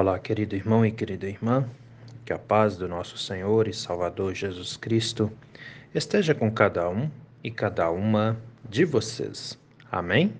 [0.00, 1.68] Olá, querido irmão e querida irmã,
[2.24, 5.28] que a paz do nosso Senhor e Salvador Jesus Cristo
[5.92, 7.10] esteja com cada um
[7.42, 9.58] e cada uma de vocês.
[9.90, 10.32] Amém?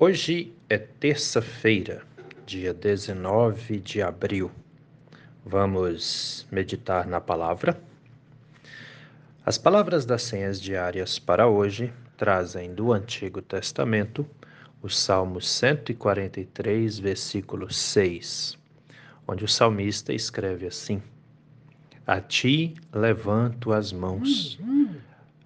[0.00, 2.02] Hoje é terça-feira,
[2.44, 4.50] dia 19 de abril.
[5.46, 7.80] Vamos meditar na palavra.
[9.46, 14.28] As palavras das senhas diárias para hoje trazem do Antigo Testamento
[14.84, 18.58] o Salmo 143, versículo 6,
[19.26, 21.02] onde o salmista escreve assim:
[22.06, 24.58] A ti levanto as mãos,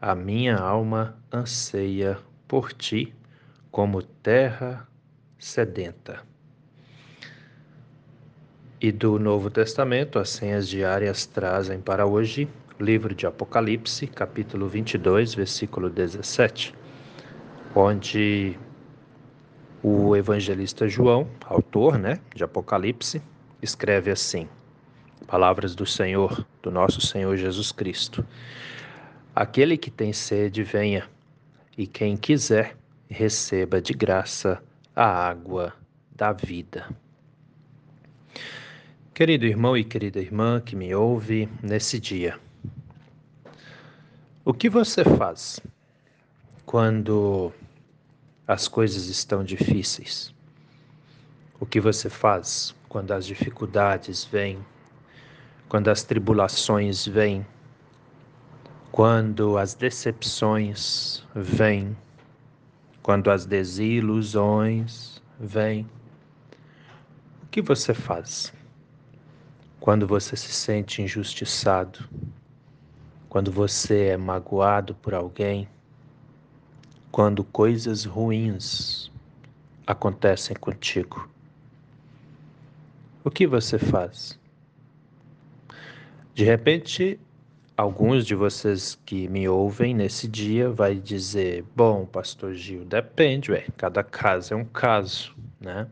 [0.00, 3.12] a minha alma anseia por ti,
[3.72, 4.86] como terra
[5.36, 6.22] sedenta.
[8.80, 15.34] E do Novo Testamento, as senhas diárias trazem para hoje livro de Apocalipse, capítulo 22,
[15.34, 16.72] versículo 17,
[17.74, 18.56] onde
[19.86, 23.20] o evangelista João, autor né, de Apocalipse,
[23.60, 24.48] escreve assim:
[25.26, 28.26] Palavras do Senhor, do nosso Senhor Jesus Cristo.
[29.36, 31.06] Aquele que tem sede, venha,
[31.76, 32.78] e quem quiser,
[33.10, 34.62] receba de graça
[34.96, 35.74] a água
[36.10, 36.88] da vida.
[39.12, 42.38] Querido irmão e querida irmã que me ouve nesse dia,
[44.46, 45.60] o que você faz
[46.64, 47.52] quando
[48.46, 50.34] as coisas estão difíceis?
[51.58, 54.58] O que você faz quando as dificuldades vêm,
[55.68, 57.46] quando as tribulações vêm,
[58.92, 61.96] quando as decepções vêm,
[63.02, 65.88] quando as desilusões vêm?
[67.42, 68.52] O que você faz
[69.80, 72.08] quando você se sente injustiçado,
[73.28, 75.68] quando você é magoado por alguém?
[77.14, 79.08] Quando coisas ruins
[79.86, 81.30] acontecem contigo?
[83.22, 84.36] O que você faz?
[86.34, 87.20] De repente,
[87.76, 93.64] alguns de vocês que me ouvem nesse dia vai dizer: "Bom, pastor Gil, depende, ué,
[93.76, 95.86] cada caso é um caso", né?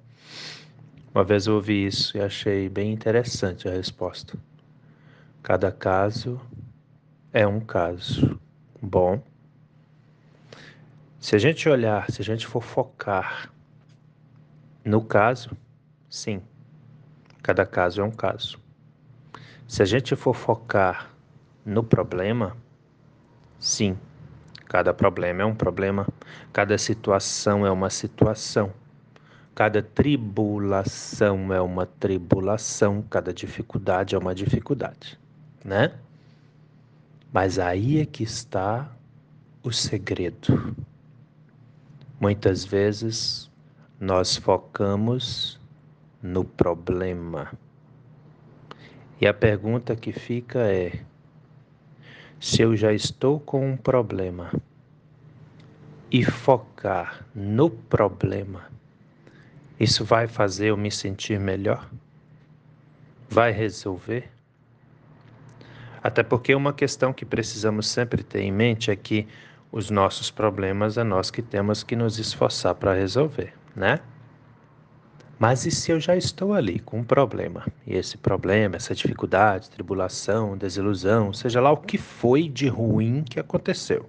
[1.14, 4.36] Uma vez eu ouvi isso e achei bem interessante a resposta.
[5.40, 6.40] Cada caso
[7.32, 8.40] é um caso.
[8.82, 9.22] Bom,
[11.22, 13.48] se a gente olhar, se a gente for focar
[14.84, 15.56] no caso,
[16.10, 16.42] sim,
[17.40, 18.58] cada caso é um caso.
[19.68, 21.14] Se a gente for focar
[21.64, 22.56] no problema,
[23.60, 23.96] sim,
[24.66, 26.08] cada problema é um problema,
[26.52, 28.72] cada situação é uma situação,
[29.54, 35.16] cada tribulação é uma tribulação, cada dificuldade é uma dificuldade,
[35.64, 35.94] né?
[37.32, 38.90] Mas aí é que está
[39.62, 40.74] o segredo.
[42.22, 43.50] Muitas vezes
[43.98, 45.58] nós focamos
[46.22, 47.52] no problema.
[49.20, 51.00] E a pergunta que fica é:
[52.38, 54.52] se eu já estou com um problema
[56.12, 58.70] e focar no problema,
[59.80, 61.90] isso vai fazer eu me sentir melhor?
[63.28, 64.30] Vai resolver?
[66.00, 69.26] Até porque uma questão que precisamos sempre ter em mente é que
[69.72, 74.00] os nossos problemas é nós que temos que nos esforçar para resolver, né?
[75.38, 77.66] Mas e se eu já estou ali com um problema?
[77.86, 83.40] E esse problema, essa dificuldade, tribulação, desilusão, seja lá o que foi de ruim que
[83.40, 84.08] aconteceu,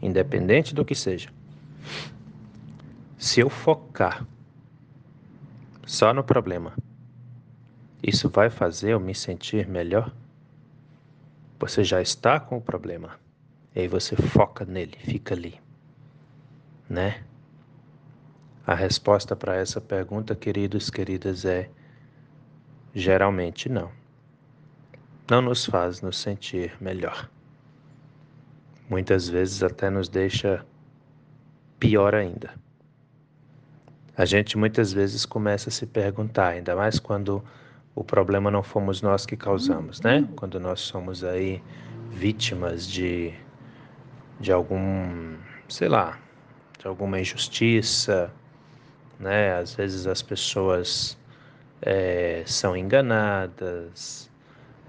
[0.00, 1.28] independente do que seja.
[3.18, 4.26] Se eu focar
[5.86, 6.72] só no problema,
[8.02, 10.10] isso vai fazer eu me sentir melhor?
[11.60, 13.20] Você já está com o problema.
[13.74, 15.60] E aí você foca nele, fica ali,
[16.88, 17.22] né?
[18.66, 21.68] A resposta para essa pergunta, queridos, queridas, é
[22.94, 23.90] geralmente não.
[25.30, 27.28] Não nos faz nos sentir melhor.
[28.88, 30.64] Muitas vezes até nos deixa
[31.78, 32.54] pior ainda.
[34.16, 37.42] A gente muitas vezes começa a se perguntar, ainda mais quando
[37.94, 40.28] o problema não fomos nós que causamos, né?
[40.36, 41.62] Quando nós somos aí
[42.10, 43.34] vítimas de
[44.40, 45.36] de algum,
[45.68, 46.18] sei lá,
[46.78, 48.32] de alguma injustiça,
[49.18, 49.54] né?
[49.56, 51.16] Às vezes as pessoas
[51.80, 54.30] é, são enganadas,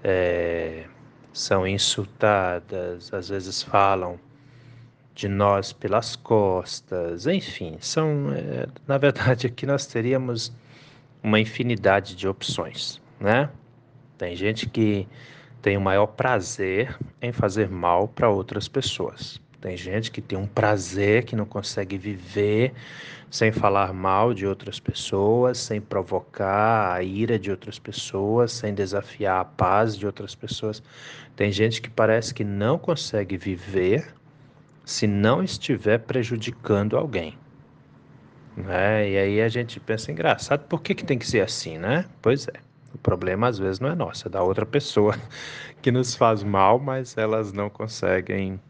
[0.02, 0.84] é,
[1.32, 4.18] são insultadas, às vezes falam
[5.14, 10.52] de nós pelas costas, enfim, são, é, na verdade, aqui nós teríamos
[11.22, 13.48] uma infinidade de opções, né?
[14.18, 15.08] Tem gente que
[15.64, 19.40] tem o maior prazer em fazer mal para outras pessoas.
[19.62, 22.74] Tem gente que tem um prazer que não consegue viver
[23.30, 29.40] sem falar mal de outras pessoas, sem provocar a ira de outras pessoas, sem desafiar
[29.40, 30.82] a paz de outras pessoas.
[31.34, 34.14] Tem gente que parece que não consegue viver
[34.84, 37.38] se não estiver prejudicando alguém.
[38.54, 39.12] Né?
[39.12, 42.04] E aí a gente pensa, engraçado, por que, que tem que ser assim, né?
[42.20, 42.73] Pois é.
[42.94, 45.18] O problema às vezes não é nosso, é da outra pessoa
[45.82, 48.60] que nos faz mal, mas elas não conseguem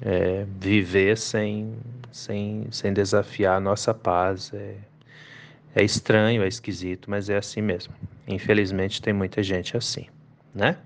[0.00, 1.76] é, viver sem,
[2.10, 4.52] sem, sem desafiar a nossa paz.
[4.54, 4.76] É,
[5.74, 7.94] é estranho, é esquisito, mas é assim mesmo.
[8.26, 10.06] Infelizmente tem muita gente assim,
[10.54, 10.78] né?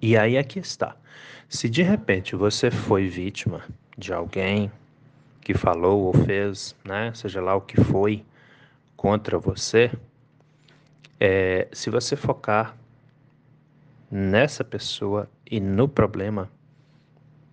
[0.00, 0.96] E aí aqui está.
[1.48, 3.62] Se de repente você foi vítima
[3.96, 4.72] de alguém
[5.42, 8.24] que falou ou fez, né, seja lá o que foi,
[8.96, 9.90] contra você,
[11.24, 12.76] é, se você focar
[14.10, 16.50] nessa pessoa e no problema,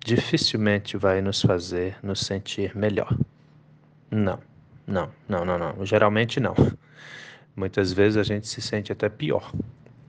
[0.03, 3.15] dificilmente vai nos fazer nos sentir melhor.
[4.09, 4.39] Não,
[4.87, 5.85] não, não, não, não.
[5.85, 6.55] Geralmente não.
[7.55, 9.53] Muitas vezes a gente se sente até pior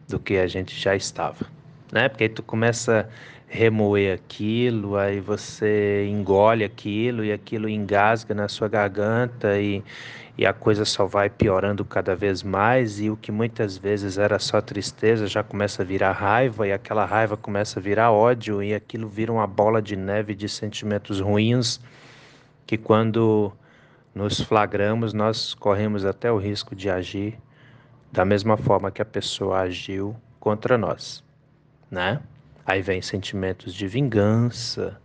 [0.08, 1.44] do que a gente já estava,
[1.92, 2.08] né?
[2.08, 8.48] Porque aí tu começa a remoer aquilo, aí você engole aquilo e aquilo engasga na
[8.48, 9.84] sua garganta e
[10.36, 14.38] e a coisa só vai piorando cada vez mais e o que muitas vezes era
[14.38, 18.74] só tristeza já começa a virar raiva e aquela raiva começa a virar ódio e
[18.74, 21.80] aquilo vira uma bola de neve de sentimentos ruins
[22.66, 23.52] que quando
[24.14, 27.38] nos flagramos nós corremos até o risco de agir
[28.12, 31.22] da mesma forma que a pessoa agiu contra nós,
[31.90, 32.20] né?
[32.66, 35.00] Aí vem sentimentos de vingança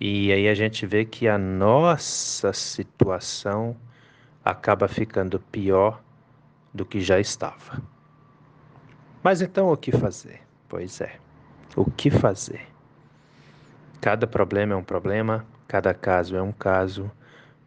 [0.00, 3.76] e aí a gente vê que a nossa situação
[4.46, 6.00] acaba ficando pior
[6.72, 7.82] do que já estava.
[9.20, 10.40] Mas então o que fazer?
[10.68, 11.18] Pois é,
[11.74, 12.64] o que fazer?
[14.00, 17.10] Cada problema é um problema, cada caso é um caso,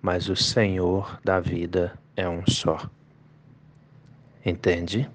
[0.01, 2.89] mas o Senhor da vida é um só.
[4.45, 5.09] Entende?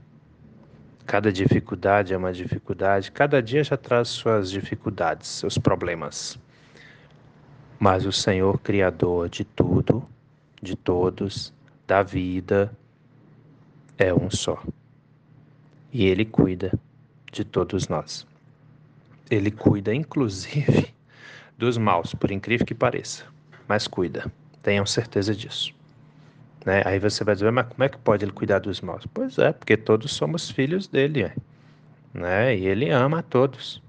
[1.06, 6.38] Cada dificuldade é uma dificuldade, cada dia já traz suas dificuldades, seus problemas.
[7.78, 10.06] Mas o Senhor, Criador de tudo,
[10.64, 11.52] de todos,
[11.86, 12.72] da vida,
[13.96, 14.60] é um só.
[15.92, 16.72] E Ele cuida
[17.30, 18.26] de todos nós.
[19.30, 20.92] Ele cuida, inclusive,
[21.56, 23.24] dos maus, por incrível que pareça,
[23.68, 24.30] mas cuida,
[24.62, 25.72] tenham certeza disso.
[26.64, 26.82] Né?
[26.84, 29.06] Aí você vai dizer, mas como é que pode ele cuidar dos maus?
[29.12, 31.30] Pois é, porque todos somos filhos dele,
[32.12, 32.56] né?
[32.56, 33.82] E ele ama a todos,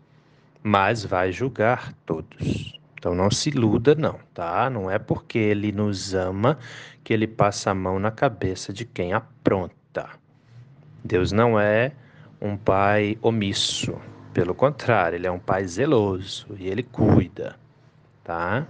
[0.62, 2.78] mas vai julgar todos.
[3.06, 4.68] Então não se iluda, não, tá?
[4.68, 6.58] Não é porque ele nos ama
[7.04, 10.10] que ele passa a mão na cabeça de quem apronta.
[11.04, 11.92] Deus não é
[12.42, 13.96] um pai omisso.
[14.34, 17.56] Pelo contrário, ele é um pai zeloso e ele cuida,
[18.24, 18.66] tá?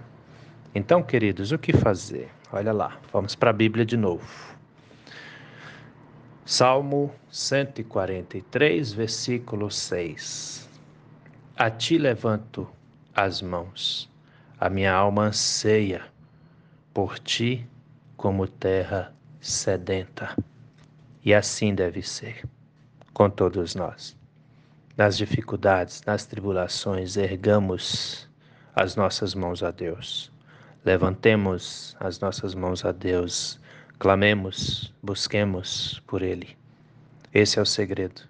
[0.75, 2.29] Então, queridos, o que fazer?
[2.51, 4.27] Olha lá, vamos para a Bíblia de novo.
[6.45, 10.69] Salmo 143, versículo 6.
[11.55, 12.67] A ti levanto
[13.15, 14.13] as mãos
[14.59, 16.03] a minha alma anseia
[16.93, 17.67] por ti
[18.15, 20.35] como terra sedenta.
[21.23, 22.47] E assim deve ser
[23.13, 24.15] com todos nós.
[24.95, 28.29] Nas dificuldades, nas tribulações, ergamos
[28.73, 30.31] as nossas mãos a Deus.
[30.85, 33.59] Levantemos as nossas mãos a Deus.
[33.99, 36.55] Clamemos, busquemos por Ele.
[37.33, 38.21] Esse é o segredo.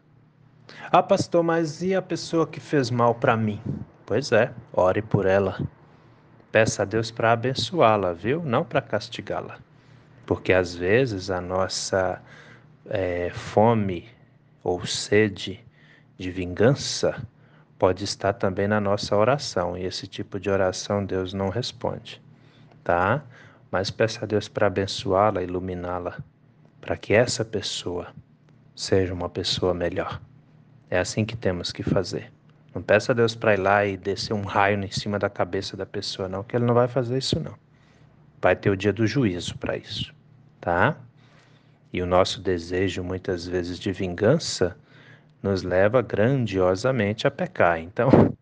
[0.92, 3.62] Ah, pastor, mas e a pessoa que fez mal para mim?
[4.06, 5.60] Pois é, ore por ela
[6.56, 8.42] Peça a Deus para abençoá-la, viu?
[8.42, 9.60] Não para castigá-la.
[10.26, 12.22] Porque às vezes a nossa
[12.86, 14.08] é, fome
[14.64, 15.60] ou sede
[16.18, 17.28] de vingança
[17.78, 19.78] pode estar também na nossa oração.
[19.78, 22.24] E esse tipo de oração Deus não responde,
[22.86, 23.22] tá?
[23.70, 26.20] Mas peça a Deus para abençoá-la, iluminá-la,
[26.80, 28.14] para que essa pessoa
[28.74, 30.22] seja uma pessoa melhor.
[30.90, 32.32] É assim que temos que fazer.
[32.76, 35.78] Não peça a Deus para ir lá e descer um raio em cima da cabeça
[35.78, 37.56] da pessoa, não, que ele não vai fazer isso, não.
[38.42, 40.14] Vai ter o dia do juízo para isso,
[40.60, 40.98] tá?
[41.94, 44.76] E o nosso desejo, muitas vezes, de vingança,
[45.42, 47.80] nos leva grandiosamente a pecar.
[47.80, 48.10] Então,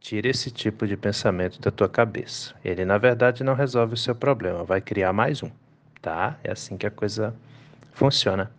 [0.00, 2.56] tire esse tipo de pensamento da tua cabeça.
[2.64, 5.50] Ele, na verdade, não resolve o seu problema, vai criar mais um,
[6.02, 6.36] tá?
[6.42, 7.32] É assim que a coisa
[7.92, 8.50] funciona.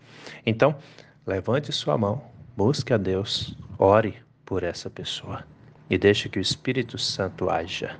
[0.45, 0.73] Então,
[1.27, 2.23] levante sua mão,
[2.55, 5.43] busque a Deus, ore, por essa pessoa
[5.89, 7.97] e deixe que o Espírito Santo haja.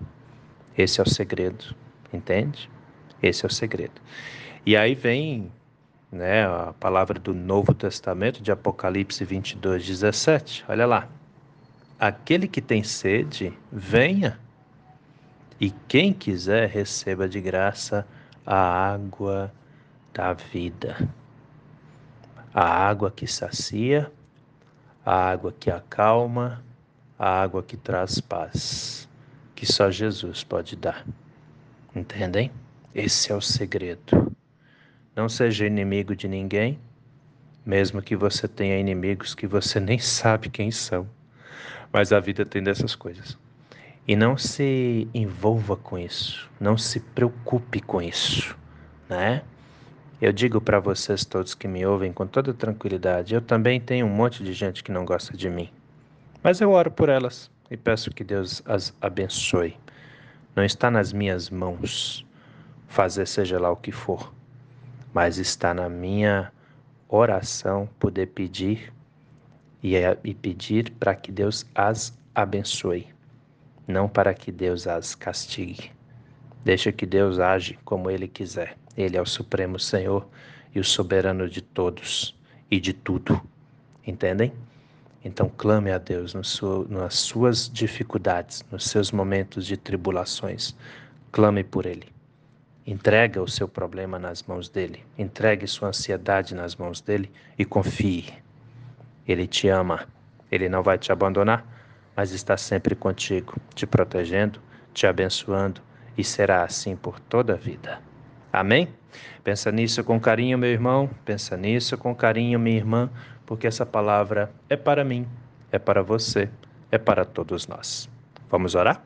[0.78, 1.76] Esse é o segredo,
[2.12, 2.70] entende?
[3.22, 4.02] Esse é o segredo.
[4.66, 5.52] E aí vem
[6.12, 10.66] né, a palavra do Novo Testamento de Apocalipse 22, 17.
[10.68, 11.08] Olha lá.
[12.00, 14.40] Aquele que tem sede, venha.
[15.60, 18.06] E quem quiser, receba de graça
[18.46, 19.52] a água
[20.14, 21.10] da vida.
[22.54, 24.12] A água que sacia,
[25.06, 26.64] a água que acalma,
[27.18, 29.08] a água que traz paz,
[29.54, 31.06] que só Jesus pode dar.
[31.96, 32.52] Entendem?
[32.94, 34.36] Esse é o segredo.
[35.16, 36.80] Não seja inimigo de ninguém,
[37.66, 41.08] mesmo que você tenha inimigos que você nem sabe quem são.
[41.94, 43.38] Mas a vida tem dessas coisas.
[44.08, 48.56] E não se envolva com isso, não se preocupe com isso,
[49.10, 49.42] né?
[50.26, 54.10] Eu digo para vocês todos que me ouvem com toda tranquilidade, eu também tenho um
[54.10, 55.70] monte de gente que não gosta de mim.
[56.42, 59.78] Mas eu oro por elas e peço que Deus as abençoe.
[60.56, 62.26] Não está nas minhas mãos
[62.88, 64.34] fazer seja lá o que for,
[65.14, 66.52] mas está na minha
[67.08, 68.92] oração poder pedir
[69.84, 73.14] e, e pedir para que Deus as abençoe
[73.88, 75.92] não para que Deus as castigue.
[76.64, 78.76] Deixa que Deus age como Ele quiser.
[78.98, 80.28] Ele é o Supremo Senhor
[80.74, 82.38] e o soberano de todos
[82.70, 83.42] e de tudo.
[84.06, 84.54] Entendem?
[85.24, 90.76] Então clame a Deus seu, nas suas dificuldades, nos seus momentos de tribulações.
[91.32, 92.08] Clame por Ele.
[92.86, 95.04] Entrega o seu problema nas mãos dele.
[95.18, 98.32] Entregue sua ansiedade nas mãos dele e confie.
[99.28, 100.08] Ele te ama.
[100.52, 101.76] Ele não vai te abandonar
[102.16, 104.62] mas está sempre contigo, te protegendo,
[104.94, 105.82] te abençoando
[106.18, 108.00] e será assim por toda a vida.
[108.60, 108.88] Amém?
[109.44, 113.10] Pensa nisso com carinho, meu irmão, pensa nisso com carinho, minha irmã,
[113.46, 115.28] porque essa palavra é para mim,
[115.72, 116.50] é para você,
[116.92, 118.10] é para todos nós.
[118.50, 119.04] Vamos orar?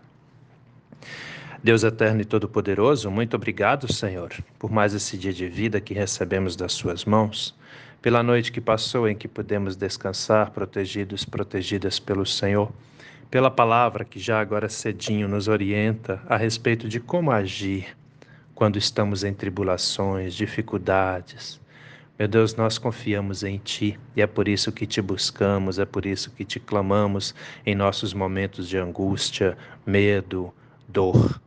[1.63, 6.55] Deus eterno e todo-poderoso, muito obrigado, Senhor, por mais esse dia de vida que recebemos
[6.55, 7.53] das Suas mãos,
[8.01, 12.71] pela noite que passou em que pudemos descansar, protegidos, protegidas pelo Senhor
[13.29, 17.95] pela palavra que já agora cedinho nos orienta a respeito de como agir
[18.59, 21.61] quando estamos em tribulações, dificuldades.
[22.19, 26.05] Meu Deus, nós confiamos em Ti e é por isso que te buscamos, é por
[26.05, 27.33] isso que te clamamos
[27.65, 30.53] em nossos momentos de angústia, medo,
[30.89, 31.39] dor.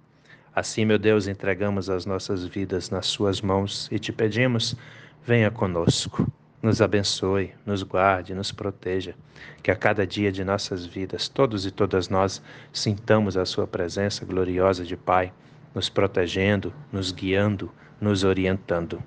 [0.55, 4.75] Assim, meu Deus, entregamos as nossas vidas nas Suas mãos e te pedimos,
[5.23, 6.27] venha conosco
[6.63, 9.17] nos abençoe, nos guarde, nos proteja.
[9.63, 12.41] Que a cada dia de nossas vidas, todos e todas nós
[12.73, 15.33] sintamos a Sua presença gloriosa de Pai,
[15.75, 19.03] nos protegendo, nos guiando, nos orientando.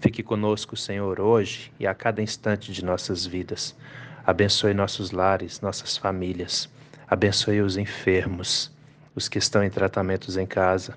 [0.00, 3.76] Fique conosco, Senhor, hoje e a cada instante de nossas vidas.
[4.24, 6.68] Abençoe nossos lares, nossas famílias.
[7.06, 8.70] Abençoe os enfermos,
[9.14, 10.96] os que estão em tratamentos em casa,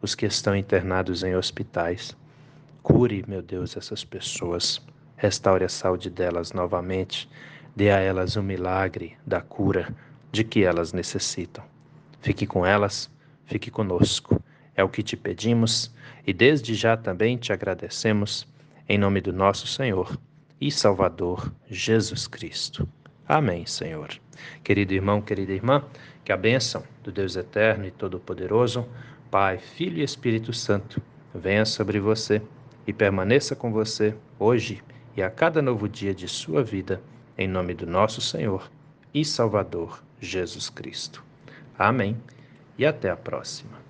[0.00, 2.16] os que estão internados em hospitais.
[2.82, 4.80] Cure, meu Deus, essas pessoas
[5.16, 7.28] restaure a saúde delas novamente,
[7.74, 9.88] dê a elas o milagre da cura
[10.30, 11.64] de que elas necessitam.
[12.20, 13.10] Fique com elas,
[13.46, 14.40] fique conosco.
[14.76, 15.90] É o que te pedimos
[16.26, 18.46] e desde já também te agradecemos,
[18.88, 20.18] em nome do nosso Senhor
[20.60, 22.88] e Salvador Jesus Cristo.
[23.26, 24.08] Amém, Senhor.
[24.62, 25.82] Querido irmão, querida irmã,
[26.24, 28.86] que a bênção do Deus Eterno e Todo-Poderoso,
[29.30, 31.00] Pai, Filho e Espírito Santo,
[31.34, 32.42] venha sobre você
[32.86, 34.82] e permaneça com você hoje
[35.16, 37.00] e a cada novo dia de sua vida,
[37.36, 38.70] em nome do nosso Senhor
[39.12, 41.24] e Salvador Jesus Cristo.
[41.78, 42.16] Amém
[42.78, 43.85] e até a próxima.